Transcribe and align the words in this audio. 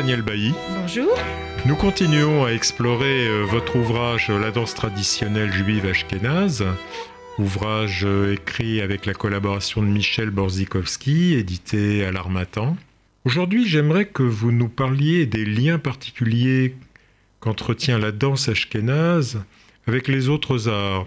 Daniel 0.00 0.22
Bailly. 0.22 0.54
Bonjour. 0.80 1.14
Nous 1.66 1.76
continuons 1.76 2.46
à 2.46 2.52
explorer 2.52 3.28
euh, 3.28 3.44
votre 3.44 3.76
ouvrage 3.76 4.30
La 4.30 4.50
danse 4.50 4.72
traditionnelle 4.72 5.52
juive 5.52 5.84
ashkénaze, 5.84 6.64
ouvrage 7.36 8.06
euh, 8.06 8.32
écrit 8.32 8.80
avec 8.80 9.04
la 9.04 9.12
collaboration 9.12 9.82
de 9.82 9.88
Michel 9.88 10.30
Borzikowski, 10.30 11.34
édité 11.34 12.02
à 12.06 12.12
l'Armatan. 12.12 12.78
Aujourd'hui, 13.26 13.68
j'aimerais 13.68 14.06
que 14.06 14.22
vous 14.22 14.52
nous 14.52 14.70
parliez 14.70 15.26
des 15.26 15.44
liens 15.44 15.78
particuliers 15.78 16.76
qu'entretient 17.40 17.98
la 17.98 18.10
danse 18.10 18.48
ashkénaze 18.48 19.42
avec 19.86 20.08
les 20.08 20.30
autres 20.30 20.70
arts, 20.70 21.04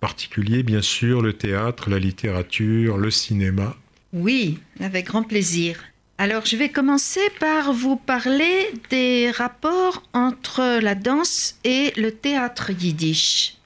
particuliers 0.00 0.62
bien 0.62 0.80
sûr 0.80 1.20
le 1.20 1.34
théâtre, 1.34 1.90
la 1.90 1.98
littérature, 1.98 2.96
le 2.96 3.10
cinéma. 3.10 3.76
Oui, 4.14 4.60
avec 4.80 5.08
grand 5.08 5.24
plaisir. 5.24 5.76
Alors 6.16 6.46
je 6.46 6.56
vais 6.56 6.68
commencer 6.68 7.28
par 7.40 7.72
vous 7.72 7.96
parler 7.96 8.70
des 8.88 9.32
rapports 9.32 10.04
entre 10.12 10.78
la 10.80 10.94
danse 10.94 11.56
et 11.64 11.92
le 11.96 12.12
théâtre 12.12 12.70
yiddish. 12.70 13.56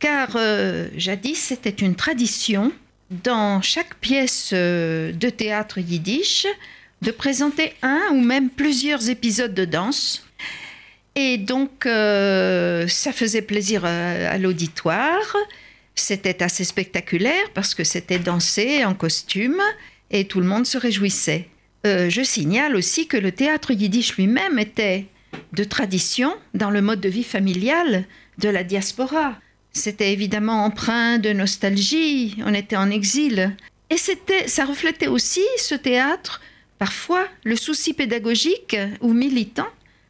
Car 0.00 0.30
euh, 0.34 0.88
jadis 0.96 1.38
c'était 1.38 1.70
une 1.70 1.94
tradition 1.94 2.72
dans 3.22 3.62
chaque 3.62 3.94
pièce 3.96 4.50
euh, 4.52 5.12
de 5.12 5.30
théâtre 5.30 5.78
yiddish 5.78 6.48
de 7.02 7.12
présenter 7.12 7.72
un 7.82 8.00
ou 8.14 8.20
même 8.20 8.50
plusieurs 8.50 9.08
épisodes 9.08 9.54
de 9.54 9.64
danse. 9.64 10.26
Et 11.14 11.38
donc 11.38 11.86
euh, 11.86 12.88
ça 12.88 13.12
faisait 13.12 13.42
plaisir 13.42 13.84
à 13.84 14.36
l'auditoire. 14.38 15.36
C'était 15.94 16.42
assez 16.42 16.64
spectaculaire 16.64 17.48
parce 17.54 17.76
que 17.76 17.84
c'était 17.84 18.18
dansé 18.18 18.84
en 18.84 18.94
costume 18.94 19.60
et 20.10 20.24
tout 20.24 20.40
le 20.40 20.46
monde 20.46 20.66
se 20.66 20.76
réjouissait. 20.76 21.46
Euh, 21.86 22.10
je 22.10 22.22
signale 22.22 22.76
aussi 22.76 23.06
que 23.06 23.16
le 23.16 23.32
théâtre 23.32 23.70
yiddish 23.70 24.16
lui-même 24.16 24.58
était 24.58 25.06
de 25.52 25.64
tradition 25.64 26.34
dans 26.54 26.70
le 26.70 26.82
mode 26.82 27.00
de 27.00 27.08
vie 27.08 27.24
familial 27.24 28.04
de 28.38 28.48
la 28.48 28.64
diaspora. 28.64 29.36
C'était 29.72 30.12
évidemment 30.12 30.64
empreint 30.64 31.18
de 31.18 31.32
nostalgie, 31.32 32.36
on 32.44 32.54
était 32.54 32.76
en 32.76 32.90
exil. 32.90 33.56
Et 33.88 33.96
ça 34.46 34.64
reflétait 34.64 35.06
aussi, 35.06 35.44
ce 35.56 35.74
théâtre, 35.74 36.40
parfois 36.78 37.26
le 37.44 37.56
souci 37.56 37.94
pédagogique 37.94 38.76
ou 39.00 39.12
militant 39.12 39.68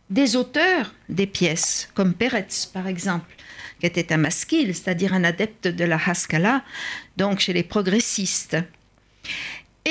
des 0.09 0.37
auteurs 0.37 0.95
des 1.09 1.27
pièces, 1.27 1.89
comme 1.95 2.15
Peretz 2.15 2.67
par 2.67 2.89
exemple, 2.89 3.35
qui 3.79 3.87
était 3.87 4.13
un 4.13 4.19
maskil, 4.19 4.75
c'est-à-dire 4.75 5.15
un 5.15 5.25
adepte 5.25 5.69
de 5.69 5.85
la 5.85 5.99
Haskalah, 6.05 6.63
donc 7.17 7.41
chez 7.41 7.53
les 7.53 7.63
progressistes. 7.63 8.57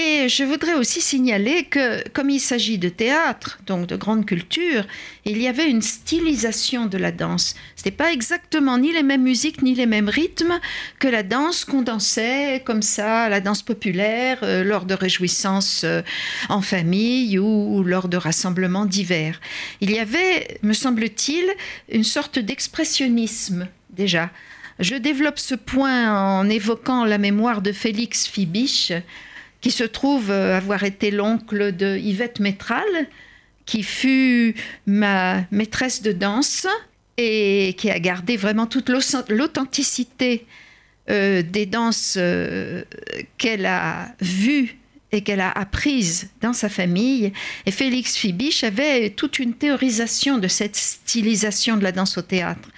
Et 0.01 0.29
je 0.29 0.45
voudrais 0.45 0.75
aussi 0.75 1.01
signaler 1.01 1.63
que, 1.63 2.07
comme 2.09 2.29
il 2.29 2.39
s'agit 2.39 2.77
de 2.77 2.87
théâtre, 2.87 3.59
donc 3.65 3.85
de 3.87 3.97
grande 3.97 4.25
culture, 4.25 4.85
il 5.25 5.41
y 5.41 5.47
avait 5.47 5.69
une 5.69 5.81
stylisation 5.81 6.85
de 6.85 6.97
la 6.97 7.11
danse. 7.11 7.55
Ce 7.75 7.81
n'était 7.81 7.97
pas 7.97 8.13
exactement 8.13 8.77
ni 8.77 8.93
les 8.93 9.03
mêmes 9.03 9.23
musiques 9.23 9.61
ni 9.61 9.75
les 9.75 9.87
mêmes 9.87 10.07
rythmes 10.07 10.59
que 10.99 11.09
la 11.09 11.23
danse 11.23 11.65
qu'on 11.65 11.81
dansait 11.81 12.61
comme 12.65 12.81
ça, 12.81 13.27
la 13.27 13.41
danse 13.41 13.61
populaire, 13.61 14.39
euh, 14.43 14.63
lors 14.63 14.85
de 14.85 14.93
réjouissances 14.93 15.81
euh, 15.83 16.01
en 16.47 16.61
famille 16.61 17.37
ou, 17.37 17.83
lors 17.83 18.07
de 18.07 18.17
rassemblements 18.17 18.85
divers. 18.85 19.41
Il 19.81 19.91
y 19.91 19.99
avait, 19.99 20.59
me 20.63 20.73
semble-t-il, 20.73 21.45
une 21.91 22.05
sorte 22.05 22.39
d'expressionnisme 22.39 23.67
déjà. 23.89 24.29
Je 24.79 24.95
développe 24.95 25.39
ce 25.39 25.55
point 25.55 26.13
en 26.15 26.47
évoquant 26.47 27.03
la 27.03 27.17
mémoire 27.17 27.61
de 27.61 27.73
Félix 27.73 28.27
Fibiche 28.27 28.93
qui 29.61 29.71
se 29.71 29.83
trouve 29.83 30.31
euh, 30.31 30.57
avoir 30.57 30.83
été 30.83 31.11
l'oncle 31.11 31.75
de 31.75 31.97
Yvette 31.97 32.39
Métral, 32.39 32.87
qui 33.65 33.83
fut 33.83 34.55
ma 34.85 35.43
maîtresse 35.51 36.01
de 36.01 36.11
danse 36.11 36.65
et 37.17 37.75
qui 37.77 37.91
a 37.91 37.99
gardé 37.99 38.37
vraiment 38.37 38.65
toute 38.65 38.89
l'authenticité 38.89 40.45
euh, 41.09 41.43
des 41.43 41.65
danses 41.65 42.15
euh, 42.17 42.83
qu'elle 43.37 43.65
a 43.65 44.09
vues 44.21 44.77
et 45.11 45.21
qu'elle 45.21 45.41
a 45.41 45.51
apprises 45.51 46.29
dans 46.41 46.53
sa 46.53 46.69
famille. 46.69 47.33
Et 47.65 47.71
Félix 47.71 48.15
Fibiche 48.15 48.63
avait 48.63 49.09
toute 49.09 49.39
une 49.39 49.53
théorisation 49.53 50.37
de 50.37 50.47
cette 50.47 50.75
stylisation 50.75 51.77
de 51.77 51.83
la 51.83 51.91
danse 51.91 52.17
au 52.17 52.21
théâtre. 52.21 52.69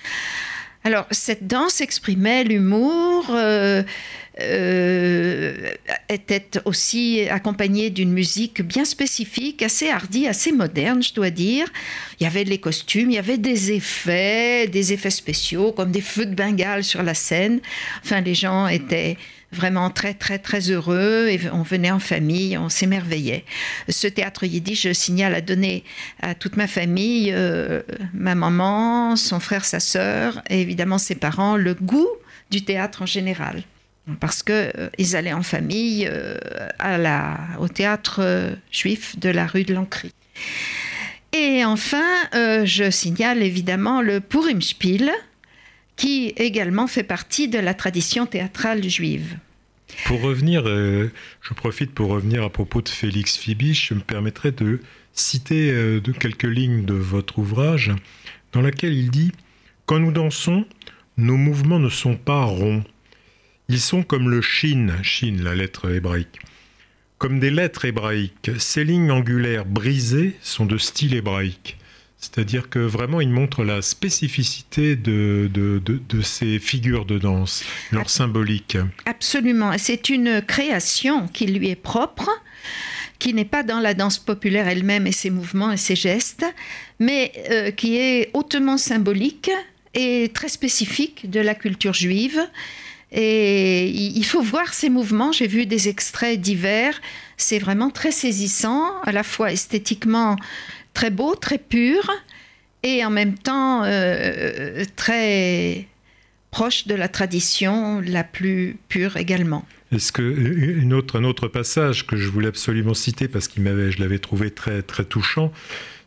Alors, 0.83 1.05
cette 1.11 1.45
danse 1.45 1.81
exprimait 1.81 2.43
l'humour, 2.43 3.25
était 4.37 6.51
aussi 6.65 7.27
accompagnée 7.29 7.89
d'une 7.89 8.11
musique 8.11 8.61
bien 8.61 8.85
spécifique, 8.85 9.61
assez 9.61 9.89
hardie, 9.89 10.27
assez 10.27 10.51
moderne, 10.51 11.03
je 11.03 11.13
dois 11.13 11.29
dire. 11.29 11.67
Il 12.19 12.23
y 12.23 12.27
avait 12.27 12.43
les 12.43 12.59
costumes, 12.59 13.11
il 13.11 13.15
y 13.15 13.19
avait 13.19 13.37
des 13.37 13.71
effets, 13.71 14.67
des 14.67 14.93
effets 14.93 15.09
spéciaux, 15.09 15.71
comme 15.73 15.91
des 15.91 16.01
feux 16.01 16.25
de 16.25 16.35
Bengale 16.35 16.83
sur 16.83 17.03
la 17.03 17.13
scène. 17.13 17.59
Enfin, 18.03 18.21
les 18.21 18.35
gens 18.35 18.67
étaient 18.67 19.17
vraiment 19.51 19.89
très, 19.89 20.13
très, 20.13 20.39
très 20.39 20.71
heureux. 20.71 21.27
Et 21.29 21.39
on 21.51 21.63
venait 21.63 21.91
en 21.91 21.99
famille, 21.99 22.57
on 22.57 22.69
s'émerveillait. 22.69 23.43
Ce 23.89 24.07
théâtre 24.07 24.45
yiddish, 24.45 24.83
je 24.83 24.93
signale, 24.93 25.35
a 25.35 25.41
donné 25.41 25.83
à 26.21 26.35
toute 26.35 26.57
ma 26.57 26.67
famille, 26.67 27.31
euh, 27.33 27.81
ma 28.13 28.35
maman, 28.35 29.15
son 29.15 29.39
frère, 29.39 29.65
sa 29.65 29.79
sœur, 29.79 30.41
et 30.49 30.61
évidemment 30.61 30.97
ses 30.97 31.15
parents, 31.15 31.57
le 31.57 31.73
goût 31.73 32.09
du 32.49 32.63
théâtre 32.63 33.01
en 33.01 33.05
général. 33.05 33.63
Parce 34.19 34.43
qu'ils 34.43 34.53
euh, 34.55 35.13
allaient 35.13 35.33
en 35.33 35.43
famille 35.43 36.07
euh, 36.09 36.37
au 37.59 37.67
théâtre 37.67 38.55
juif 38.71 39.17
de 39.19 39.29
la 39.29 39.45
rue 39.45 39.63
de 39.63 39.73
l'Ancry. 39.73 40.11
Et 41.33 41.63
enfin, 41.63 42.03
je 42.33 42.89
signale 42.89 43.41
évidemment 43.41 44.01
le 44.01 44.19
Purimspiel, 44.19 45.11
qui 45.95 46.33
également 46.35 46.87
fait 46.87 47.03
partie 47.03 47.47
de 47.47 47.59
la 47.59 47.73
tradition 47.73 48.25
théâtrale 48.25 48.83
juive. 48.89 49.37
Pour 50.05 50.21
revenir, 50.21 50.63
euh, 50.65 51.11
je 51.41 51.53
profite 51.53 51.91
pour 51.91 52.09
revenir 52.09 52.43
à 52.43 52.49
propos 52.49 52.81
de 52.81 52.89
Félix 52.89 53.37
Fibiche, 53.37 53.89
je 53.89 53.93
me 53.93 53.99
permettrai 53.99 54.51
de 54.51 54.79
citer 55.13 55.71
euh, 55.71 55.99
de 55.99 56.11
quelques 56.11 56.43
lignes 56.43 56.85
de 56.85 56.93
votre 56.93 57.39
ouvrage, 57.39 57.91
dans 58.51 58.61
laquelle 58.61 58.93
il 58.93 59.11
dit 59.11 59.31
Quand 59.85 59.99
nous 59.99 60.11
dansons, 60.11 60.65
nos 61.17 61.37
mouvements 61.37 61.79
ne 61.79 61.89
sont 61.89 62.15
pas 62.15 62.43
ronds. 62.43 62.83
Ils 63.71 63.79
sont 63.79 64.03
comme 64.03 64.29
le 64.29 64.41
shin, 64.41 64.89
shin, 65.01 65.37
la 65.41 65.55
lettre 65.55 65.89
hébraïque. 65.89 66.41
Comme 67.17 67.39
des 67.39 67.49
lettres 67.49 67.85
hébraïques, 67.85 68.51
ces 68.57 68.83
lignes 68.83 69.11
angulaires 69.11 69.63
brisées 69.63 70.35
sont 70.41 70.65
de 70.65 70.77
style 70.77 71.13
hébraïque. 71.13 71.77
C'est-à-dire 72.17 72.69
que 72.69 72.79
vraiment, 72.79 73.21
il 73.21 73.29
montre 73.29 73.63
la 73.63 73.81
spécificité 73.81 74.97
de, 74.97 75.49
de, 75.53 76.21
ces 76.21 76.59
figures 76.59 77.05
de 77.05 77.17
danse, 77.17 77.63
leur 77.93 78.09
symbolique. 78.09 78.77
Absolument. 79.05 79.71
C'est 79.77 80.09
une 80.09 80.41
création 80.41 81.29
qui 81.29 81.45
lui 81.45 81.69
est 81.69 81.75
propre, 81.75 82.29
qui 83.19 83.33
n'est 83.33 83.45
pas 83.45 83.63
dans 83.63 83.79
la 83.79 83.93
danse 83.93 84.19
populaire 84.19 84.67
elle-même 84.67 85.07
et 85.07 85.13
ses 85.13 85.29
mouvements 85.29 85.71
et 85.71 85.77
ses 85.77 85.95
gestes, 85.95 86.45
mais 86.99 87.31
euh, 87.49 87.71
qui 87.71 87.95
est 87.95 88.31
hautement 88.33 88.77
symbolique 88.77 89.49
et 89.93 90.29
très 90.33 90.49
spécifique 90.49 91.29
de 91.29 91.39
la 91.39 91.55
culture 91.55 91.93
juive. 91.93 92.41
Et 93.11 93.89
il 93.89 94.23
faut 94.23 94.41
voir 94.41 94.73
ces 94.73 94.89
mouvements. 94.89 95.31
J'ai 95.31 95.47
vu 95.47 95.65
des 95.65 95.89
extraits 95.89 96.39
divers. 96.39 96.99
C'est 97.37 97.59
vraiment 97.59 97.89
très 97.89 98.11
saisissant, 98.11 99.01
à 99.01 99.11
la 99.11 99.23
fois 99.23 99.51
esthétiquement 99.51 100.37
très 100.93 101.09
beau, 101.09 101.35
très 101.35 101.57
pur, 101.57 102.09
et 102.83 103.03
en 103.05 103.09
même 103.09 103.37
temps 103.37 103.83
euh, 103.83 104.83
très 104.95 105.87
proche 106.51 106.87
de 106.87 106.95
la 106.95 107.07
tradition 107.07 108.01
la 108.01 108.23
plus 108.23 108.77
pure 108.89 109.17
également. 109.17 109.65
Est-ce 109.91 110.11
que 110.11 110.21
une 110.21 110.93
autre, 110.93 111.19
un 111.19 111.23
autre 111.23 111.47
passage 111.47 112.07
que 112.07 112.15
je 112.15 112.29
voulais 112.29 112.47
absolument 112.47 112.93
citer 112.93 113.27
parce 113.27 113.47
qu'il 113.47 113.63
m'avait, 113.63 113.91
je 113.91 113.99
l'avais 113.99 114.19
trouvé 114.19 114.51
très 114.51 114.81
très 114.81 115.03
touchant, 115.03 115.51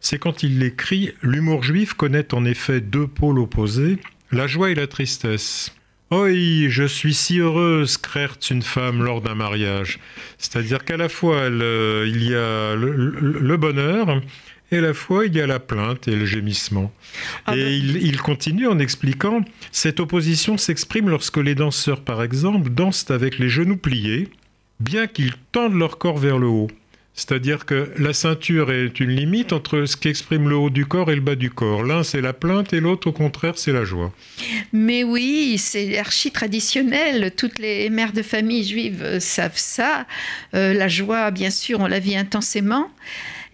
c'est 0.00 0.18
quand 0.18 0.42
il 0.42 0.62
écrit 0.62 1.12
l'humour 1.22 1.62
juif 1.62 1.94
connaît 1.94 2.34
en 2.34 2.44
effet 2.44 2.80
deux 2.80 3.06
pôles 3.06 3.38
opposés, 3.38 3.98
la 4.32 4.46
joie 4.46 4.70
et 4.70 4.74
la 4.74 4.86
tristesse. 4.86 5.72
Oi, 6.14 6.68
je 6.68 6.84
suis 6.84 7.12
si 7.12 7.40
heureuse, 7.40 7.96
crerte 7.96 8.48
une 8.50 8.62
femme 8.62 9.02
lors 9.02 9.20
d'un 9.20 9.34
mariage. 9.34 9.98
C'est-à-dire 10.38 10.84
qu'à 10.84 10.96
la 10.96 11.08
fois 11.08 11.38
euh, 11.38 12.06
il 12.06 12.22
y 12.22 12.36
a 12.36 12.76
le 12.76 13.56
bonheur 13.56 14.20
et 14.70 14.78
à 14.78 14.80
la 14.80 14.94
fois 14.94 15.26
il 15.26 15.34
y 15.34 15.40
a 15.40 15.46
la 15.48 15.58
plainte 15.58 16.06
et 16.06 16.14
le 16.14 16.24
gémissement. 16.24 16.92
Ah 17.46 17.56
et 17.56 17.80
ben. 17.80 17.98
il, 18.00 18.18
continue 18.18 18.68
en 18.68 18.78
expliquant, 18.78 19.44
cette 19.72 19.98
opposition 19.98 20.56
s'exprime 20.56 21.08
lorsque 21.08 21.38
les 21.38 21.56
danseurs, 21.56 22.00
par 22.00 22.22
exemple, 22.22 22.70
dansent 22.70 23.10
avec 23.10 23.40
les 23.40 23.48
genoux 23.48 23.76
pliés, 23.76 24.28
bien 24.78 25.08
qu'ils 25.08 25.34
tendent 25.50 25.74
leur 25.74 25.98
corps 25.98 26.18
vers 26.18 26.38
le 26.38 26.46
haut. 26.46 26.70
C'est-à-dire 27.16 27.64
que 27.64 27.92
la 27.96 28.12
ceinture 28.12 28.72
est 28.72 28.98
une 28.98 29.10
limite 29.10 29.52
entre 29.52 29.84
ce 29.84 29.96
qui 29.96 30.08
exprime 30.08 30.48
le 30.48 30.56
haut 30.56 30.70
du 30.70 30.84
corps 30.84 31.12
et 31.12 31.14
le 31.14 31.20
bas 31.20 31.36
du 31.36 31.48
corps. 31.48 31.84
L'un, 31.84 32.02
c'est 32.02 32.20
la 32.20 32.32
plainte 32.32 32.72
et 32.72 32.80
l'autre, 32.80 33.06
au 33.06 33.12
contraire, 33.12 33.56
c'est 33.56 33.72
la 33.72 33.84
joie. 33.84 34.12
Mais 34.72 35.04
oui, 35.04 35.56
c'est 35.58 35.96
archi 35.96 36.32
traditionnel. 36.32 37.32
Toutes 37.36 37.60
les 37.60 37.88
mères 37.88 38.12
de 38.12 38.22
famille 38.22 38.64
juives 38.64 39.20
savent 39.20 39.52
ça. 39.56 40.06
Euh, 40.54 40.74
la 40.74 40.88
joie, 40.88 41.30
bien 41.30 41.50
sûr, 41.50 41.78
on 41.78 41.86
la 41.86 42.00
vit 42.00 42.16
intensément. 42.16 42.90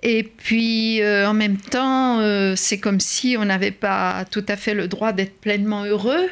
Et 0.03 0.23
puis, 0.23 1.03
euh, 1.03 1.29
en 1.29 1.35
même 1.35 1.59
temps, 1.59 2.21
euh, 2.21 2.55
c'est 2.57 2.79
comme 2.79 3.01
si 3.01 3.37
on 3.39 3.45
n'avait 3.45 3.71
pas 3.71 4.25
tout 4.31 4.45
à 4.49 4.57
fait 4.57 4.73
le 4.73 4.89
droit 4.89 5.12
d'être 5.12 5.39
pleinement 5.39 5.85
heureux. 5.85 6.31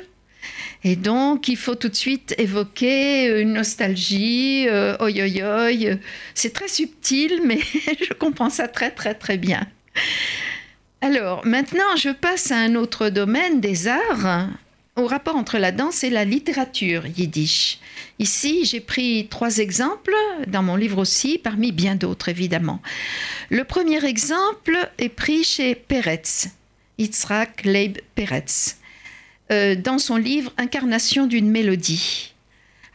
Et 0.85 0.97
donc, 0.97 1.49
il 1.49 1.57
faut 1.57 1.75
tout 1.75 1.89
de 1.89 1.97
suite 1.97 2.35
évoquer 2.39 3.41
une 3.41 3.55
nostalgie, 3.55 4.67
euh, 4.69 4.97
oi 5.01 5.11
oi 5.11 5.43
oi. 5.43 5.99
C'est 6.35 6.53
très 6.53 6.69
subtil, 6.69 7.41
mais 7.45 7.61
je 7.61 8.13
comprends 8.15 8.51
ça 8.51 8.69
très 8.69 8.91
très 8.91 9.15
très 9.15 9.39
bien. 9.39 9.67
Alors, 11.01 11.47
maintenant, 11.47 11.97
je 11.97 12.11
passe 12.11 12.51
à 12.51 12.59
un 12.59 12.75
autre 12.75 13.09
domaine 13.09 13.61
des 13.61 13.87
arts, 13.87 14.49
au 14.97 15.07
rapport 15.07 15.37
entre 15.37 15.59
la 15.59 15.71
danse 15.71 16.03
et 16.03 16.11
la 16.11 16.25
littérature 16.25 17.07
yiddish. 17.07 17.79
Ici, 18.19 18.65
j'ai 18.65 18.81
pris 18.81 19.29
trois 19.31 19.59
exemples, 19.59 20.15
dans 20.49 20.63
mon 20.63 20.75
livre 20.75 20.99
aussi, 20.99 21.39
parmi 21.39 21.71
bien 21.71 21.95
d'autres 21.95 22.29
évidemment. 22.29 22.83
Le 23.49 23.63
premier 23.63 24.05
exemple 24.05 24.77
est 24.99 25.09
pris 25.09 25.45
chez 25.45 25.77
Peretz, 25.77 26.49
Yitzhak 26.99 27.65
Leib 27.65 27.99
Peretz, 28.17 28.77
euh, 29.53 29.75
dans 29.75 29.99
son 29.99 30.17
livre 30.17 30.53
Incarnation 30.59 31.27
d'une 31.27 31.51
mélodie. 31.51 32.35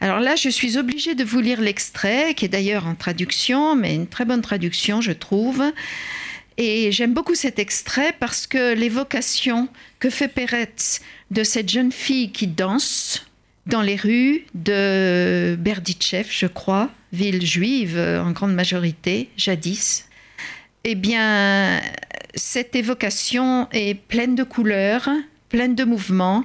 Alors 0.00 0.20
là, 0.20 0.36
je 0.36 0.48
suis 0.48 0.76
obligée 0.76 1.14
de 1.14 1.24
vous 1.24 1.40
lire 1.40 1.60
l'extrait, 1.60 2.34
qui 2.34 2.44
est 2.44 2.48
d'ailleurs 2.48 2.86
en 2.86 2.94
traduction, 2.94 3.74
mais 3.74 3.94
une 3.94 4.06
très 4.06 4.24
bonne 4.24 4.42
traduction, 4.42 5.00
je 5.00 5.12
trouve. 5.12 5.62
Et 6.56 6.92
j'aime 6.92 7.14
beaucoup 7.14 7.34
cet 7.34 7.58
extrait 7.58 8.14
parce 8.20 8.46
que 8.46 8.74
l'évocation 8.74 9.68
que 9.98 10.10
fait 10.10 10.28
Peretz 10.28 11.00
de 11.30 11.42
cette 11.42 11.68
jeune 11.68 11.90
fille 11.90 12.30
qui 12.30 12.46
danse 12.46 13.26
dans 13.66 13.82
les 13.82 13.96
rues 13.96 14.44
de 14.54 15.56
Berditchev, 15.58 16.28
je 16.30 16.46
crois, 16.46 16.90
ville 17.12 17.44
juive 17.44 17.98
en 17.98 18.30
grande 18.32 18.54
majorité, 18.54 19.30
jadis, 19.36 20.04
eh 20.84 20.94
bien, 20.94 21.80
cette 22.34 22.76
évocation 22.76 23.68
est 23.72 23.94
pleine 23.94 24.34
de 24.34 24.44
couleurs, 24.44 25.08
pleine 25.54 25.76
de 25.76 25.84
mouvements. 25.84 26.44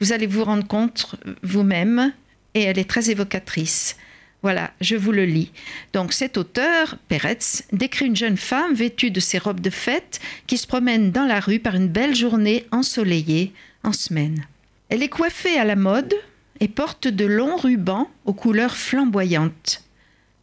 Vous 0.00 0.12
allez 0.12 0.26
vous 0.26 0.42
rendre 0.42 0.66
compte 0.66 1.14
vous-même, 1.44 2.12
et 2.54 2.62
elle 2.62 2.80
est 2.80 2.90
très 2.90 3.08
évocatrice. 3.08 3.96
Voilà, 4.42 4.72
je 4.80 4.96
vous 4.96 5.12
le 5.12 5.24
lis. 5.26 5.52
Donc 5.92 6.12
cet 6.12 6.36
auteur, 6.36 6.96
Peretz, 7.06 7.62
décrit 7.72 8.06
une 8.06 8.16
jeune 8.16 8.36
femme 8.36 8.74
vêtue 8.74 9.12
de 9.12 9.20
ses 9.20 9.38
robes 9.38 9.60
de 9.60 9.70
fête 9.70 10.18
qui 10.48 10.58
se 10.58 10.66
promène 10.66 11.12
dans 11.12 11.24
la 11.24 11.38
rue 11.38 11.60
par 11.60 11.76
une 11.76 11.86
belle 11.86 12.16
journée 12.16 12.66
ensoleillée 12.72 13.52
en 13.84 13.92
semaine. 13.92 14.44
Elle 14.88 15.04
est 15.04 15.08
coiffée 15.08 15.56
à 15.56 15.64
la 15.64 15.76
mode 15.76 16.14
et 16.58 16.66
porte 16.66 17.06
de 17.06 17.26
longs 17.26 17.58
rubans 17.58 18.10
aux 18.24 18.34
couleurs 18.34 18.76
flamboyantes. 18.76 19.84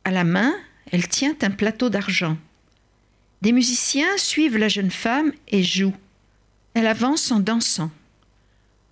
À 0.06 0.12
la 0.12 0.24
main, 0.24 0.54
elle 0.90 1.10
tient 1.10 1.36
un 1.42 1.52
plateau 1.52 1.90
d'argent. 1.90 2.38
Des 3.42 3.52
musiciens 3.52 4.16
suivent 4.16 4.58
la 4.58 4.70
jeune 4.70 4.92
femme 4.92 5.34
et 5.50 5.64
jouent. 5.64 5.98
Elle 6.76 6.88
avance 6.88 7.30
en 7.34 7.42
dansant. 7.42 7.92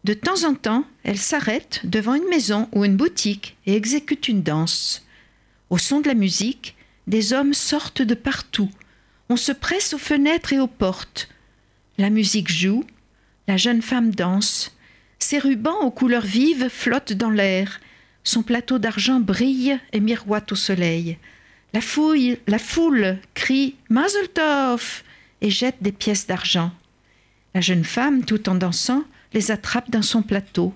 De 0.03 0.13
temps 0.13 0.43
en 0.43 0.53
temps, 0.53 0.85
elle 1.03 1.17
s'arrête 1.17 1.79
devant 1.85 2.15
une 2.15 2.27
maison 2.27 2.67
ou 2.73 2.83
une 2.83 2.97
boutique 2.97 3.55
et 3.65 3.75
exécute 3.75 4.27
une 4.27 4.43
danse. 4.43 5.05
Au 5.69 5.77
son 5.77 6.01
de 6.01 6.07
la 6.07 6.13
musique, 6.13 6.75
des 7.07 7.31
hommes 7.31 7.53
sortent 7.53 8.01
de 8.01 8.13
partout. 8.13 8.69
On 9.29 9.37
se 9.37 9.53
presse 9.53 9.93
aux 9.93 9.99
fenêtres 9.99 10.51
et 10.51 10.59
aux 10.59 10.67
portes. 10.67 11.29
La 11.97 12.09
musique 12.09 12.51
joue, 12.51 12.83
la 13.47 13.55
jeune 13.55 13.81
femme 13.81 14.13
danse. 14.13 14.75
Ses 15.19 15.39
rubans 15.39 15.79
aux 15.81 15.91
couleurs 15.91 16.25
vives 16.25 16.67
flottent 16.67 17.13
dans 17.13 17.29
l'air. 17.29 17.79
Son 18.25 18.43
plateau 18.43 18.79
d'argent 18.79 19.21
brille 19.21 19.79
et 19.93 20.01
miroite 20.01 20.51
au 20.51 20.55
soleil. 20.55 21.17
La, 21.73 21.81
fouille, 21.81 22.39
la 22.47 22.59
foule 22.59 23.19
crie 23.33 23.75
Mazel 23.89 24.27
Tov 24.29 25.03
et 25.41 25.49
jette 25.49 25.77
des 25.81 25.93
pièces 25.93 26.27
d'argent. 26.27 26.71
La 27.55 27.61
jeune 27.61 27.85
femme, 27.85 28.25
tout 28.25 28.49
en 28.49 28.55
dansant, 28.55 29.03
les 29.33 29.51
attrape 29.51 29.89
dans 29.89 30.01
son 30.01 30.21
plateau. 30.21 30.73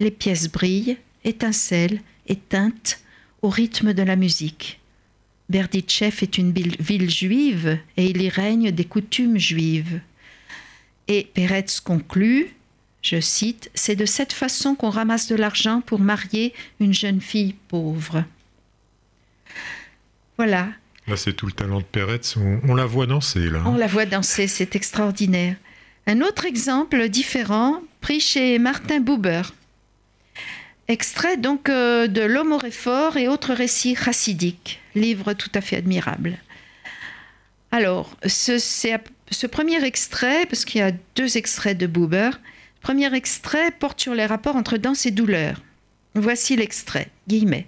Les 0.00 0.10
pièces 0.10 0.50
brillent, 0.50 0.98
étincellent 1.24 2.00
et 2.26 2.36
teintent 2.36 3.00
au 3.42 3.48
rythme 3.48 3.92
de 3.92 4.02
la 4.02 4.16
musique. 4.16 4.80
Berditchev 5.48 6.16
est 6.22 6.38
une 6.38 6.52
ville 6.52 7.10
juive 7.10 7.78
et 7.96 8.06
il 8.06 8.22
y 8.22 8.28
règne 8.28 8.70
des 8.70 8.84
coutumes 8.84 9.38
juives. 9.38 10.00
Et 11.06 11.28
Peretz 11.34 11.80
conclut, 11.80 12.48
je 13.02 13.20
cite, 13.20 13.70
C'est 13.74 13.96
de 13.96 14.06
cette 14.06 14.32
façon 14.32 14.74
qu'on 14.74 14.88
ramasse 14.88 15.28
de 15.28 15.36
l'argent 15.36 15.82
pour 15.82 16.00
marier 16.00 16.54
une 16.80 16.94
jeune 16.94 17.20
fille 17.20 17.54
pauvre. 17.68 18.24
Voilà. 20.38 20.68
Là, 21.06 21.16
c'est 21.16 21.34
tout 21.34 21.46
le 21.46 21.52
talent 21.52 21.80
de 21.80 21.84
Peretz. 21.84 22.36
On, 22.36 22.74
la 22.74 22.86
voit 22.86 23.06
danser, 23.06 23.50
là. 23.50 23.62
On 23.66 23.76
la 23.76 23.86
voit 23.86 24.06
danser, 24.06 24.46
c'est 24.46 24.74
extraordinaire. 24.74 25.56
Un 26.06 26.20
autre 26.20 26.44
exemple 26.44 27.08
différent, 27.08 27.80
pris 28.00 28.20
chez 28.20 28.58
Martin 28.58 29.00
Buber. 29.00 29.42
Extrait 30.86 31.38
donc 31.38 31.70
euh, 31.70 32.06
de 32.08 32.20
L'homme 32.20 32.52
au 32.52 33.16
et 33.16 33.28
autres 33.28 33.54
récits 33.54 33.96
chassidiques, 33.96 34.80
livre 34.94 35.32
tout 35.32 35.50
à 35.54 35.62
fait 35.62 35.76
admirable. 35.76 36.36
Alors, 37.72 38.14
ce, 38.26 39.46
premier 39.46 39.82
extrait, 39.82 40.44
parce 40.44 40.66
qu'il 40.66 40.80
y 40.80 40.84
a 40.84 40.92
deux 41.16 41.38
extraits 41.38 41.76
de 41.78 41.86
Buber, 41.86 42.30
premier 42.82 43.12
extrait 43.14 43.70
porte 43.70 44.00
sur 44.00 44.14
les 44.14 44.26
rapports 44.26 44.56
entre 44.56 44.76
danse 44.76 45.06
et 45.06 45.10
douleur. 45.10 45.62
Voici 46.14 46.54
l'extrait, 46.54 47.08
guillemets. 47.28 47.66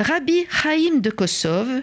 Rabbi 0.00 0.46
Chaim 0.50 0.98
de 0.98 1.10
Kosov, 1.10 1.82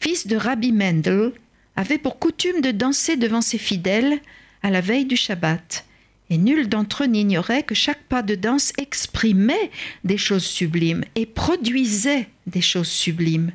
fils 0.00 0.26
de 0.26 0.36
Rabbi 0.36 0.72
Mendel, 0.72 1.32
avait 1.76 1.98
pour 1.98 2.18
coutume 2.18 2.62
de 2.62 2.70
danser 2.70 3.16
devant 3.16 3.42
ses 3.42 3.58
fidèles 3.58 4.20
à 4.62 4.70
la 4.70 4.80
veille 4.80 5.06
du 5.06 5.16
Shabbat. 5.16 5.84
Et 6.30 6.38
nul 6.38 6.68
d'entre 6.68 7.04
eux 7.04 7.06
n'ignorait 7.06 7.62
que 7.62 7.74
chaque 7.74 8.02
pas 8.04 8.22
de 8.22 8.34
danse 8.34 8.72
exprimait 8.76 9.70
des 10.04 10.18
choses 10.18 10.44
sublimes 10.44 11.04
et 11.14 11.24
produisait 11.24 12.28
des 12.46 12.60
choses 12.60 12.88
sublimes. 12.88 13.52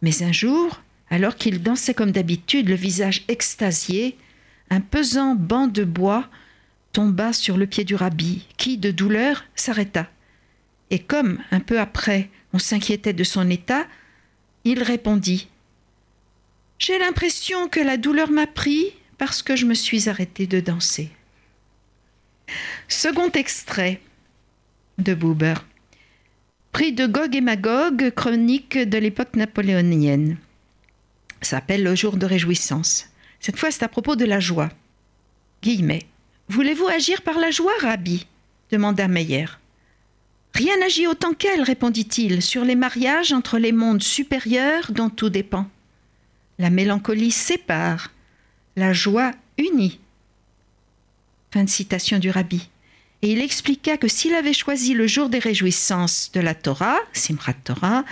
Mais 0.00 0.22
un 0.22 0.32
jour, 0.32 0.80
alors 1.10 1.36
qu'il 1.36 1.62
dansait 1.62 1.94
comme 1.94 2.12
d'habitude, 2.12 2.68
le 2.68 2.74
visage 2.74 3.24
extasié, 3.28 4.16
un 4.70 4.80
pesant 4.80 5.34
banc 5.34 5.66
de 5.66 5.84
bois 5.84 6.28
tomba 6.92 7.32
sur 7.32 7.56
le 7.56 7.66
pied 7.66 7.84
du 7.84 7.94
rabbi, 7.94 8.46
qui, 8.56 8.78
de 8.78 8.90
douleur, 8.90 9.44
s'arrêta. 9.54 10.08
Et 10.90 10.98
comme, 10.98 11.38
un 11.50 11.60
peu 11.60 11.78
après, 11.78 12.30
on 12.52 12.58
s'inquiétait 12.58 13.12
de 13.12 13.24
son 13.24 13.48
état, 13.50 13.86
il 14.64 14.82
répondit 14.82 15.48
J'ai 16.78 16.98
l'impression 16.98 17.68
que 17.68 17.80
la 17.80 17.96
douleur 17.96 18.30
m'a 18.30 18.46
pris 18.46 18.92
parce 19.22 19.40
que 19.40 19.54
je 19.54 19.66
me 19.66 19.74
suis 19.74 20.08
arrêté 20.08 20.48
de 20.48 20.58
danser. 20.58 21.08
Second 22.88 23.30
extrait 23.30 24.00
de 24.98 25.14
Buber, 25.14 25.54
pris 26.72 26.92
de 26.92 27.06
Gog 27.06 27.36
et 27.36 27.40
Magog, 27.40 28.10
chronique 28.16 28.76
de 28.76 28.98
l'époque 28.98 29.36
napoléonienne. 29.36 30.38
S'appelle 31.40 31.84
Le 31.84 31.94
jour 31.94 32.16
de 32.16 32.26
réjouissance. 32.26 33.10
Cette 33.38 33.60
fois, 33.60 33.70
c'est 33.70 33.84
à 33.84 33.88
propos 33.88 34.16
de 34.16 34.24
la 34.24 34.40
joie. 34.40 34.70
Guillemets. 35.62 36.06
Voulez-vous 36.48 36.88
agir 36.88 37.22
par 37.22 37.38
la 37.38 37.52
joie, 37.52 37.78
Rabbi 37.80 38.26
demanda 38.72 39.06
Meyer. 39.06 39.46
Rien 40.52 40.76
n'agit 40.78 41.06
autant 41.06 41.32
qu'elle, 41.32 41.62
répondit-il, 41.62 42.42
sur 42.42 42.64
les 42.64 42.74
mariages 42.74 43.32
entre 43.32 43.58
les 43.58 43.70
mondes 43.70 44.02
supérieurs 44.02 44.90
dont 44.90 45.10
tout 45.10 45.30
dépend. 45.30 45.68
La 46.58 46.70
mélancolie 46.70 47.30
sépare, 47.30 48.10
la 48.76 48.92
joie 48.92 49.32
unit. 49.58 50.00
Fin 51.52 51.64
de 51.64 51.70
citation 51.70 52.18
du 52.18 52.30
rabbi. 52.30 52.68
Et 53.22 53.32
il 53.32 53.40
expliqua 53.40 53.96
que 53.96 54.08
s'il 54.08 54.34
avait 54.34 54.52
choisi 54.52 54.94
le 54.94 55.06
jour 55.06 55.28
des 55.28 55.38
réjouissances 55.38 56.32
de 56.32 56.40
la 56.40 56.54
Torah, 56.54 56.98
Simrat 57.12 57.52
Torah, 57.52 58.04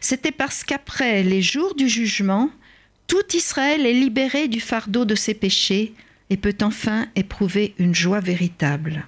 c'était 0.00 0.32
parce 0.32 0.64
qu'après 0.64 1.22
les 1.22 1.42
jours 1.42 1.74
du 1.76 1.88
jugement, 1.88 2.50
tout 3.06 3.24
Israël 3.34 3.86
est 3.86 3.92
libéré 3.92 4.48
du 4.48 4.60
fardeau 4.60 5.04
de 5.04 5.14
ses 5.14 5.34
péchés 5.34 5.94
et 6.30 6.36
peut 6.36 6.56
enfin 6.60 7.06
éprouver 7.14 7.74
une 7.78 7.94
joie 7.94 8.20
véritable. 8.20 9.06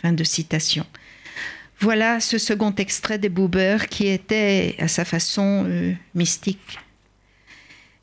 Fin 0.00 0.12
de 0.12 0.24
citation. 0.24 0.84
Voilà 1.78 2.20
ce 2.20 2.38
second 2.38 2.74
extrait 2.74 3.18
des 3.18 3.28
Buber 3.28 3.78
qui 3.88 4.06
était 4.08 4.76
à 4.78 4.88
sa 4.88 5.04
façon 5.04 5.64
euh, 5.66 5.92
mystique. 6.14 6.78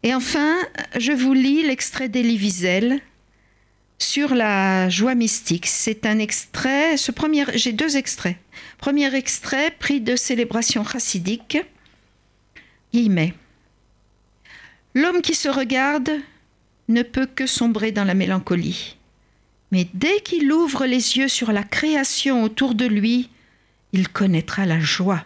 Et 0.04 0.14
enfin, 0.14 0.56
je 0.98 1.12
vous 1.12 1.34
lis 1.34 1.64
l'extrait 1.64 2.10
d'Elie 2.10 2.38
Wiesel 2.38 3.02
sur 3.98 4.34
la 4.34 4.90
joie 4.90 5.14
mystique. 5.14 5.68
C'est 5.68 6.06
un 6.06 6.20
extrait, 6.20 6.96
ce 6.96 7.12
premier, 7.12 7.46
j'ai 7.56 7.74
deux 7.74 7.98
extraits. 7.98 8.38
Premier 8.78 9.14
extrait 9.14 9.72
pris 9.72 10.00
de 10.00 10.16
célébration 10.16 10.86
chassidique. 10.86 11.58
Guillemets. 12.94 13.34
L'homme 14.96 15.22
qui 15.22 15.36
se 15.36 15.50
regarde 15.50 16.12
ne 16.88 17.04
peut 17.04 17.28
que 17.28 17.46
sombrer 17.46 17.92
dans 17.92 18.06
la 18.06 18.16
mélancolie. 18.16 18.96
Mais 19.72 19.88
dès 19.94 20.22
qu'il 20.22 20.52
ouvre 20.52 20.86
les 20.86 21.18
yeux 21.18 21.28
sur 21.28 21.52
la 21.52 21.64
création 21.64 22.42
autour 22.44 22.74
de 22.74 22.86
lui, 22.86 23.30
il 23.94 24.10
connaîtra 24.10 24.66
la 24.66 24.80
joie. 24.80 25.24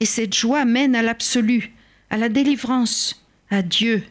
Et 0.00 0.04
cette 0.04 0.34
joie 0.34 0.64
mène 0.64 0.94
à 0.94 1.02
l'absolu, 1.02 1.72
à 2.10 2.18
la 2.18 2.28
délivrance, 2.28 3.23
à 3.50 3.62
Dieu. 3.62 4.02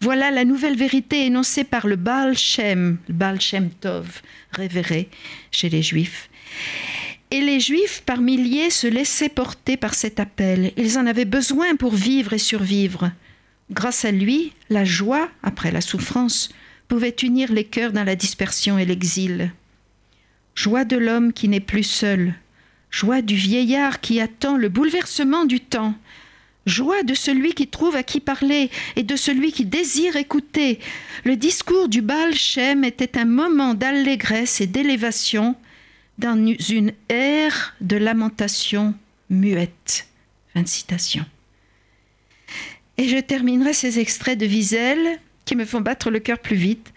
Voilà 0.00 0.30
la 0.30 0.44
nouvelle 0.44 0.76
vérité 0.76 1.26
énoncée 1.26 1.64
par 1.64 1.86
le 1.86 1.96
Baal 1.96 2.36
Shem, 2.36 2.98
le 3.08 3.14
Baal 3.14 3.40
Shem 3.40 3.70
Tov, 3.70 4.22
révéré 4.52 5.10
chez 5.50 5.68
les 5.68 5.82
Juifs. 5.82 6.30
Et 7.30 7.40
les 7.40 7.60
Juifs, 7.60 8.02
par 8.06 8.20
milliers, 8.20 8.70
se 8.70 8.86
laissaient 8.86 9.28
porter 9.28 9.76
par 9.76 9.94
cet 9.94 10.18
appel. 10.18 10.72
Ils 10.76 10.98
en 10.98 11.06
avaient 11.06 11.26
besoin 11.26 11.76
pour 11.76 11.94
vivre 11.94 12.32
et 12.32 12.38
survivre. 12.38 13.12
Grâce 13.70 14.04
à 14.04 14.10
lui, 14.10 14.52
la 14.68 14.84
joie, 14.84 15.28
après 15.42 15.70
la 15.70 15.80
souffrance, 15.80 16.48
pouvait 16.88 17.14
unir 17.22 17.52
les 17.52 17.64
cœurs 17.64 17.92
dans 17.92 18.02
la 18.02 18.16
dispersion 18.16 18.78
et 18.78 18.84
l'exil. 18.84 19.52
Joie 20.56 20.84
de 20.84 20.96
l'homme 20.96 21.32
qui 21.32 21.48
n'est 21.48 21.60
plus 21.60 21.84
seul, 21.84 22.34
joie 22.90 23.22
du 23.22 23.36
vieillard 23.36 24.00
qui 24.00 24.20
attend 24.20 24.56
le 24.56 24.68
bouleversement 24.68 25.44
du 25.44 25.60
temps, 25.60 25.94
joie 26.66 27.02
de 27.02 27.14
celui 27.14 27.54
qui 27.54 27.66
trouve 27.68 27.96
à 27.96 28.02
qui 28.02 28.20
parler 28.20 28.70
et 28.96 29.02
de 29.02 29.16
celui 29.16 29.52
qui 29.52 29.64
désire 29.64 30.16
écouter. 30.16 30.78
Le 31.24 31.36
discours 31.36 31.88
du 31.88 32.02
Baal 32.02 32.34
Shem 32.34 32.84
était 32.84 33.18
un 33.18 33.24
moment 33.24 33.74
d'allégresse 33.74 34.60
et 34.60 34.66
d'élévation 34.66 35.56
dans 36.18 36.54
une 36.68 36.92
ère 37.08 37.74
de 37.80 37.96
lamentation 37.96 38.94
muette. 39.30 40.06
Fin 40.54 40.62
de 40.62 40.68
citation. 40.68 41.24
Et 42.98 43.08
je 43.08 43.16
terminerai 43.16 43.72
ces 43.72 43.98
extraits 43.98 44.38
de 44.38 44.46
Wiesel 44.46 45.18
qui 45.46 45.56
me 45.56 45.64
font 45.64 45.80
battre 45.80 46.10
le 46.10 46.18
cœur 46.18 46.38
plus 46.38 46.56
vite 46.56 46.92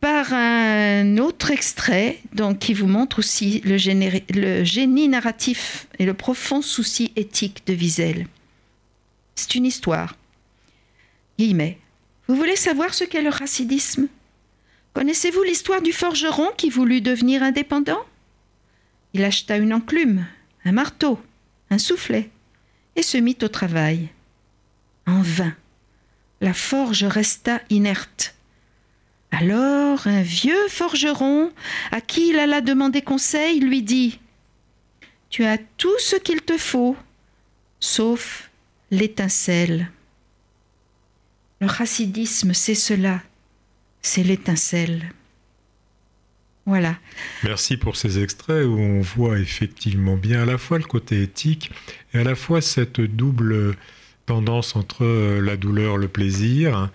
par 0.00 0.32
un 0.32 1.16
autre 1.18 1.52
extrait 1.52 2.18
donc, 2.32 2.58
qui 2.58 2.74
vous 2.74 2.88
montre 2.88 3.20
aussi 3.20 3.62
le, 3.64 3.76
le 4.34 4.64
génie 4.64 5.08
narratif 5.08 5.86
et 6.00 6.04
le 6.04 6.12
profond 6.12 6.60
souci 6.60 7.12
éthique 7.14 7.62
de 7.66 7.74
Wiesel. 7.74 8.26
C'est 9.34 9.54
une 9.54 9.66
histoire. 9.66 10.16
Guillemets. 11.38 11.78
Vous 12.28 12.36
voulez 12.36 12.56
savoir 12.56 12.94
ce 12.94 13.04
qu'est 13.04 13.22
le 13.22 13.30
racidisme? 13.30 14.08
Connaissez-vous 14.94 15.42
l'histoire 15.42 15.82
du 15.82 15.92
forgeron 15.92 16.50
qui 16.56 16.70
voulut 16.70 17.00
devenir 17.00 17.42
indépendant? 17.42 18.04
Il 19.14 19.24
acheta 19.24 19.56
une 19.56 19.74
enclume, 19.74 20.26
un 20.64 20.72
marteau, 20.72 21.18
un 21.70 21.78
soufflet, 21.78 22.30
et 22.96 23.02
se 23.02 23.18
mit 23.18 23.36
au 23.42 23.48
travail. 23.48 24.08
En 25.06 25.22
vain. 25.22 25.54
La 26.40 26.54
forge 26.54 27.04
resta 27.04 27.60
inerte. 27.70 28.34
Alors 29.30 30.06
un 30.06 30.22
vieux 30.22 30.68
forgeron, 30.68 31.52
à 31.90 32.00
qui 32.00 32.28
il 32.28 32.38
alla 32.38 32.60
demander 32.60 33.00
conseil, 33.00 33.60
lui 33.60 33.82
dit 33.82 34.20
Tu 35.30 35.44
as 35.44 35.58
tout 35.58 35.98
ce 35.98 36.16
qu'il 36.16 36.42
te 36.42 36.58
faut, 36.58 36.96
sauf 37.80 38.50
l'étincelle. 38.92 39.90
Le 41.60 41.66
racidisme, 41.66 42.52
c'est 42.54 42.76
cela, 42.76 43.20
c'est 44.02 44.22
l'étincelle. 44.22 45.12
Voilà. 46.66 46.96
Merci 47.42 47.76
pour 47.76 47.96
ces 47.96 48.22
extraits 48.22 48.64
où 48.64 48.78
on 48.78 49.00
voit 49.00 49.40
effectivement 49.40 50.16
bien 50.16 50.42
à 50.42 50.44
la 50.44 50.58
fois 50.58 50.78
le 50.78 50.84
côté 50.84 51.22
éthique 51.22 51.72
et 52.14 52.18
à 52.18 52.24
la 52.24 52.36
fois 52.36 52.60
cette 52.60 53.00
double 53.00 53.74
tendance 54.26 54.76
entre 54.76 55.04
la 55.40 55.56
douleur, 55.56 55.96
le 55.96 56.06
plaisir, 56.06 56.90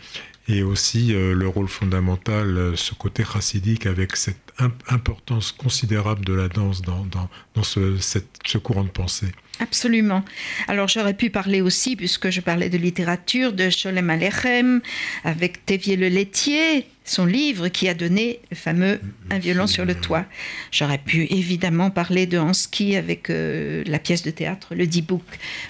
et 0.48 0.64
aussi 0.64 1.14
euh, 1.14 1.34
le 1.34 1.48
rôle 1.48 1.68
fondamental, 1.68 2.58
euh, 2.58 2.76
ce 2.78 2.94
côté 2.94 3.26
chassidique 3.26 3.86
avec 3.86 4.16
cette 4.16 4.47
importance 4.60 5.52
considérable 5.52 6.26
de 6.26 6.34
la 6.34 6.48
danse 6.48 6.82
dans, 6.82 7.06
dans, 7.54 7.64
ce, 7.64 7.98
ce, 7.98 8.58
courant 8.58 8.84
de 8.84 8.90
pensée. 8.90 9.28
Absolument. 9.60 10.24
Alors 10.68 10.88
j'aurais 10.88 11.14
pu 11.14 11.30
parler 11.30 11.62
aussi, 11.62 11.96
puisque 11.96 12.30
je 12.30 12.42
parlais 12.42 12.70
de 12.70 12.78
littérature, 12.78 13.54
de 13.54 13.70
Sholem 13.70 14.10
Alechem, 14.10 14.82
avec 15.24 15.66
Tévier 15.66 15.96
le 15.96 16.10
laitier, 16.10 16.88
son 17.06 17.26
livre 17.26 17.68
qui 17.70 17.88
a 17.88 17.94
donné 17.94 18.40
le 18.52 18.56
fameux 18.56 19.00
Un 19.30 19.40
violon 19.40 19.68
sur 19.68 19.86
le 19.86 19.96
toit. 19.96 20.26
J'aurais 20.72 20.98
pu 21.00 21.26
évidemment 21.30 21.90
parler 21.90 22.26
de 22.26 22.38
Hansky 22.38 22.96
avec 22.96 23.30
la 23.30 24.00
pièce 24.00 24.24
de 24.24 24.32
théâtre, 24.32 24.76
le 24.76 24.86
D-Book, 24.86 25.26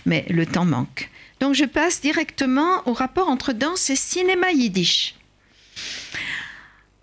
mais 0.05 0.25
le 0.29 0.45
temps 0.45 0.65
manque. 0.65 1.09
Donc 1.39 1.53
je 1.53 1.65
passe 1.65 2.01
directement 2.01 2.87
au 2.87 2.93
rapport 2.93 3.29
entre 3.29 3.53
danse 3.53 3.89
et 3.89 3.95
cinéma 3.95 4.51
yiddish. 4.51 5.15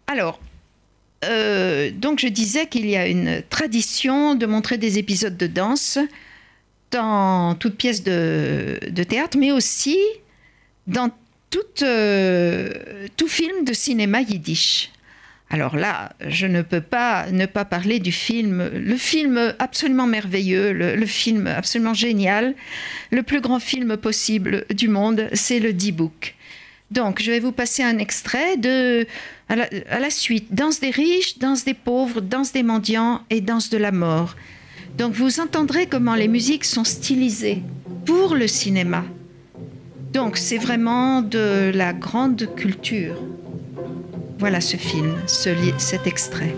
Alors, 0.06 0.40
euh, 1.24 1.90
donc 1.90 2.20
je 2.20 2.28
disais 2.28 2.66
qu'il 2.66 2.86
y 2.86 2.96
a 2.96 3.06
une 3.06 3.42
tradition 3.50 4.34
de 4.34 4.46
montrer 4.46 4.78
des 4.78 4.98
épisodes 4.98 5.36
de 5.36 5.46
danse 5.46 5.98
dans 6.90 7.54
toute 7.56 7.76
pièce 7.76 8.02
de, 8.02 8.78
théâtre, 9.08 9.36
mais 9.38 9.52
aussi 9.52 9.98
dans 10.86 11.10
euh, 11.82 12.70
tout 13.16 13.28
film 13.28 13.64
de 13.64 13.72
cinéma 13.72 14.20
yiddish. 14.20 14.90
Alors 15.50 15.76
là, 15.76 16.12
je 16.26 16.46
ne 16.46 16.62
peux 16.62 16.80
pas 16.80 17.30
ne 17.30 17.46
pas 17.46 17.64
parler 17.64 18.00
du 18.00 18.12
film, 18.12 18.70
le 18.72 18.96
film 18.96 19.54
absolument 19.58 20.06
merveilleux, 20.06 20.72
le, 20.72 21.06
film 21.06 21.46
absolument 21.46 21.94
génial, 21.94 22.54
le 23.10 23.22
plus 23.22 23.40
grand 23.40 23.60
film 23.60 23.96
possible 23.96 24.64
du 24.70 24.88
monde, 24.88 25.28
c'est 25.32 25.60
le 25.60 25.72
D-Book. 25.72 26.34
Donc, 26.90 27.20
je 27.22 27.30
vais 27.30 27.40
vous 27.40 27.52
passer 27.52 27.82
un 27.82 27.98
extrait 27.98 28.56
de, 28.56 29.06
à 29.48 29.56
la, 29.56 30.10
suite. 30.10 30.54
Danse 30.54 30.80
des 30.80 30.90
riches, 30.90 31.38
danse 31.38 31.64
des 31.64 31.74
pauvres, 31.74 32.20
danse 32.20 32.52
des 32.52 32.62
mendiants 32.62 33.22
et 33.30 33.40
danse 33.40 33.70
de 33.70 33.78
la 33.78 33.92
mort. 33.92 34.36
Donc, 34.96 35.14
vous 35.14 35.40
entendrez 35.40 35.86
comment 35.86 36.14
les 36.14 36.28
musiques 36.28 36.64
sont 36.64 36.84
stylisées 36.84 37.62
pour 38.04 38.34
le 38.34 38.46
cinéma. 38.46 39.04
Donc, 40.12 40.36
c'est 40.36 40.58
vraiment 40.58 41.22
de 41.22 41.72
la 41.74 41.92
grande 41.92 42.48
culture. 42.54 43.16
Voilà 44.38 44.60
ce 44.60 44.76
film, 44.76 45.16
ce, 45.26 45.50
cet 45.78 46.06
extrait. 46.06 46.54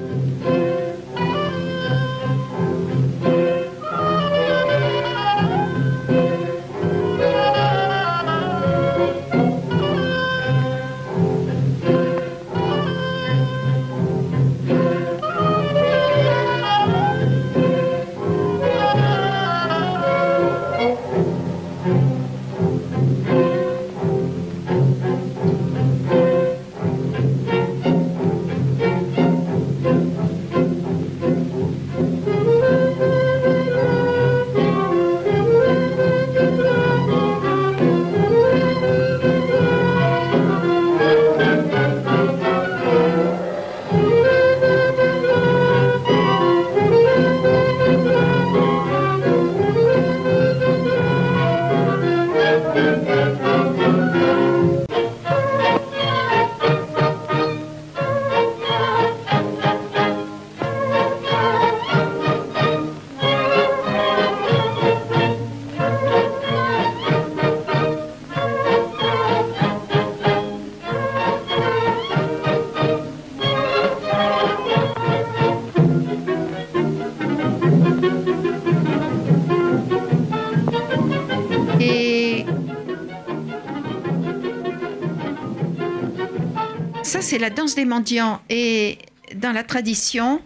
C'est 87.20 87.38
la 87.38 87.50
danse 87.50 87.74
des 87.74 87.84
mendiants. 87.84 88.40
Et 88.50 88.98
dans 89.34 89.52
la 89.52 89.62
tradition, 89.62 90.42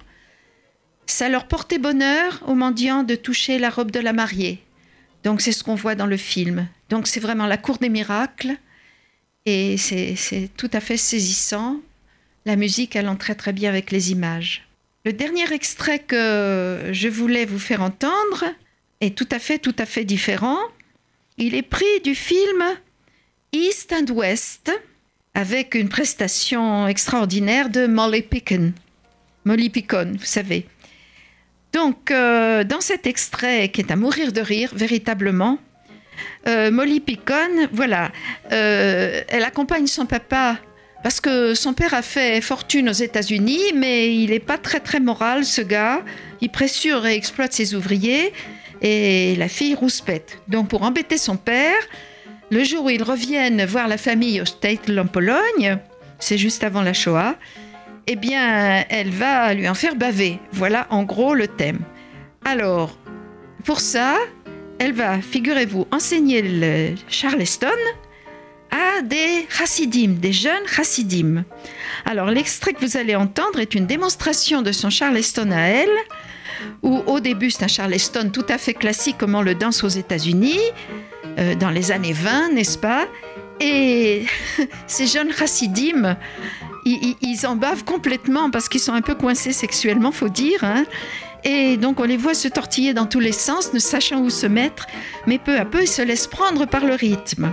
ça 1.06 1.28
leur 1.28 1.46
portait 1.46 1.78
bonheur 1.78 2.42
aux 2.46 2.54
mendiants 2.54 3.02
de 3.02 3.14
toucher 3.14 3.58
la 3.58 3.70
robe 3.70 3.90
de 3.90 4.00
la 4.00 4.12
mariée. 4.12 4.62
Donc 5.24 5.40
c'est 5.40 5.52
ce 5.52 5.64
qu'on 5.64 5.74
voit 5.74 5.94
dans 5.94 6.06
le 6.06 6.16
film. 6.16 6.68
Donc 6.88 7.06
c'est 7.06 7.20
vraiment 7.20 7.46
la 7.46 7.56
cour 7.56 7.78
des 7.78 7.88
miracles. 7.88 8.56
Et 9.46 9.76
c'est 9.78 10.50
tout 10.56 10.70
à 10.72 10.80
fait 10.80 10.96
saisissant. 10.96 11.80
La 12.46 12.56
musique 12.56 12.96
allant 12.96 13.16
très 13.16 13.34
très 13.34 13.52
bien 13.52 13.68
avec 13.68 13.90
les 13.90 14.12
images. 14.12 14.66
Le 15.04 15.12
dernier 15.12 15.50
extrait 15.52 15.98
que 15.98 16.90
je 16.92 17.08
voulais 17.08 17.46
vous 17.46 17.58
faire 17.58 17.82
entendre 17.82 18.44
est 19.00 19.16
tout 19.16 19.28
à 19.30 19.38
fait 19.38 19.58
tout 19.58 19.76
à 19.78 19.86
fait 19.86 20.04
différent. 20.04 20.58
Il 21.38 21.54
est 21.54 21.62
pris 21.62 22.00
du 22.04 22.14
film 22.14 22.62
East 23.52 23.92
and 23.92 24.12
West 24.12 24.70
avec 25.34 25.75
une 25.75 25.88
prestation 25.88 26.87
extraordinaire 26.87 27.70
de 27.70 27.87
Molly 27.87 28.22
Picken. 28.22 28.72
Molly 29.44 29.70
Pickon, 29.70 30.12
vous 30.18 30.25
savez. 30.25 30.66
Donc, 31.72 32.10
euh, 32.10 32.64
dans 32.64 32.80
cet 32.80 33.06
extrait 33.06 33.68
qui 33.68 33.80
est 33.80 33.90
à 33.90 33.96
mourir 33.96 34.32
de 34.32 34.40
rire, 34.40 34.70
véritablement, 34.75 35.58
euh, 36.49 36.70
Molly 36.70 37.00
Pickon, 37.00 37.68
voilà, 37.72 38.10
euh, 38.52 39.22
elle 39.28 39.44
accompagne 39.44 39.87
son 39.87 40.06
papa 40.06 40.58
parce 41.02 41.20
que 41.20 41.54
son 41.54 41.72
père 41.72 41.94
a 41.94 42.02
fait 42.02 42.40
fortune 42.42 42.88
aux 42.88 42.92
États-Unis, 42.92 43.72
mais 43.75 44.14
il 44.14 44.30
n'est 44.30 44.38
pas 44.38 44.58
très 44.58 44.80
très 44.80 45.00
moral, 45.00 45.44
ce 45.44 45.62
gars. 45.62 46.02
Il 46.42 46.50
pressure 46.50 47.06
et 47.06 47.14
exploite 47.14 47.54
ses 47.54 47.75
ouvriers, 47.75 48.34
et 48.82 49.34
la 49.37 49.49
fille 49.49 49.75
rouspète. 49.75 50.38
Donc, 50.49 50.68
pour 50.68 50.82
embêter 50.82 51.16
son 51.16 51.37
père, 51.37 51.80
le 52.50 52.64
jour 52.64 52.85
où 52.85 52.90
ils 52.90 53.02
reviennent 53.02 53.64
voir 53.64 53.88
la 53.88 53.97
famille 53.97 54.40
au 54.40 54.45
State 54.45 54.90
en 54.90 55.07
Pologne, 55.07 55.78
c'est 56.19 56.38
juste 56.38 56.64
avant 56.64 56.83
la 56.83 56.92
Shoah, 56.92 57.37
eh 58.07 58.16
bien, 58.16 58.85
elle 58.88 59.11
va 59.11 59.54
lui 59.54 59.69
en 59.69 59.75
faire 59.75 59.95
baver. 59.95 60.38
Voilà 60.52 60.87
en 60.90 61.04
gros 61.04 61.35
le 61.35 61.47
thème. 61.47 61.78
Alors, 62.45 62.99
pour 63.64 63.80
ça, 63.80 64.16
elle 64.78 64.92
va, 64.92 65.21
figurez-vous, 65.21 65.87
enseigner 65.92 66.42
le 66.42 66.95
Charleston 67.09 67.69
à 68.71 69.02
des 69.02 69.47
chassidim, 69.49 70.14
des 70.19 70.33
jeunes 70.33 70.66
chassidim. 70.66 71.45
Alors, 72.04 72.30
l'extrait 72.30 72.73
que 72.73 72.80
vous 72.80 72.97
allez 72.97 73.14
entendre 73.14 73.61
est 73.61 73.75
une 73.75 73.87
démonstration 73.87 74.62
de 74.62 74.73
son 74.73 74.90
Charleston 74.90 75.50
à 75.52 75.61
elle, 75.61 75.88
où 76.83 77.02
au 77.07 77.21
début 77.21 77.50
c'est 77.50 77.64
un 77.64 77.69
Charleston 77.69 78.30
tout 78.33 78.47
à 78.49 78.59
fait 78.59 78.75
classique 78.75 79.19
comme 79.19 79.40
le 79.40 79.54
danse 79.54 79.85
aux 79.85 79.88
États-Unis, 79.88 80.59
euh, 81.38 81.54
dans 81.54 81.70
les 81.70 81.92
années 81.92 82.12
20, 82.12 82.52
n'est-ce 82.52 82.78
pas? 82.78 83.06
Et 83.60 84.24
ces 84.86 85.06
jeunes 85.06 85.32
chassidim, 85.32 86.16
ils, 86.84 87.46
en 87.46 87.56
bavent 87.56 87.84
complètement 87.84 88.50
parce 88.50 88.68
qu'ils 88.68 88.80
sont 88.80 88.94
un 88.94 89.02
peu 89.02 89.14
coincés 89.14 89.52
sexuellement, 89.52 90.12
faut 90.12 90.28
dire. 90.28 90.64
Hein. 90.64 90.84
et 91.44 91.76
donc 91.76 92.00
on 92.00 92.04
les 92.04 92.16
voit 92.16 92.34
se 92.34 92.48
tortiller 92.48 92.94
dans 92.94 93.06
tous 93.06 93.20
les 93.20 93.32
sens, 93.32 93.72
ne 93.72 93.78
sachant 93.78 94.20
où 94.20 94.30
se 94.30 94.46
mettre, 94.46 94.86
mais 95.26 95.38
peu 95.38 95.56
à 95.58 95.64
peu 95.64 95.82
ils 95.82 95.88
se 95.88 96.02
laissent 96.02 96.26
prendre 96.26 96.66
par 96.66 96.84
le 96.84 96.94
rythme. 96.94 97.52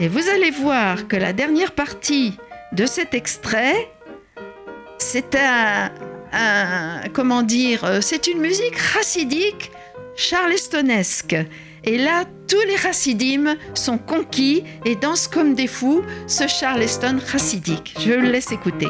Et 0.00 0.08
vous 0.08 0.28
allez 0.30 0.50
voir 0.50 1.08
que 1.08 1.16
la 1.16 1.32
dernière 1.32 1.72
partie 1.72 2.36
de 2.72 2.86
cet 2.86 3.14
extrait, 3.14 3.90
c'est 4.98 5.36
un, 5.36 5.90
comment 7.12 7.42
dire, 7.42 7.84
euh, 7.84 8.00
c'est 8.00 8.26
une 8.26 8.40
musique 8.40 8.78
chassidique 8.78 9.70
charlestonesque. 10.16 11.36
Et 11.84 11.98
là, 11.98 12.24
tous 12.48 12.60
les 12.66 12.76
chassidim 12.76 13.56
sont 13.74 13.98
conquis 13.98 14.64
et 14.84 14.96
dansent 14.96 15.28
comme 15.28 15.54
des 15.54 15.66
fous 15.66 16.02
ce 16.26 16.46
Charleston 16.46 17.18
chassidique. 17.26 17.94
Je 17.98 18.12
le 18.12 18.30
laisse 18.30 18.52
écouter. 18.52 18.88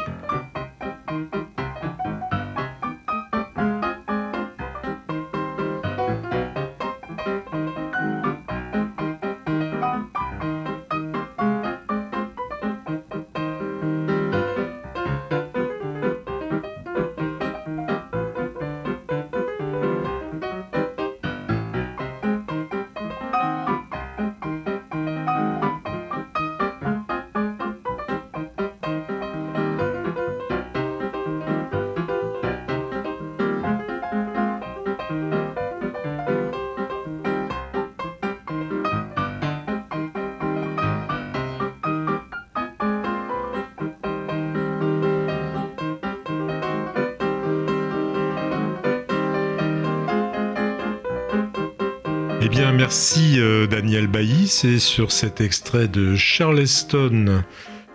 Merci 52.73 53.39
euh, 53.39 53.67
Daniel 53.67 54.07
Bailly. 54.07 54.47
C'est 54.47 54.79
sur 54.79 55.11
cet 55.11 55.41
extrait 55.41 55.87
de 55.87 56.15
Charleston 56.15 57.43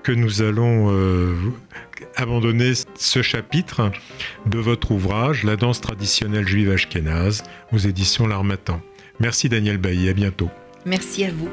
que 0.02 0.12
nous 0.12 0.42
allons 0.42 0.92
euh, 0.92 1.34
abandonner 2.16 2.72
ce 2.94 3.22
chapitre 3.22 3.90
de 4.46 4.58
votre 4.58 4.92
ouvrage, 4.92 5.44
La 5.44 5.56
danse 5.56 5.80
traditionnelle 5.80 6.46
juive 6.46 6.70
ashkénaze, 6.70 7.42
aux 7.72 7.78
éditions 7.78 8.26
L'Armatan. 8.26 8.80
Merci 9.18 9.48
Daniel 9.48 9.78
Bailly, 9.78 10.08
à 10.08 10.12
bientôt. 10.12 10.50
Merci 10.84 11.24
à 11.24 11.30
vous. 11.30 11.48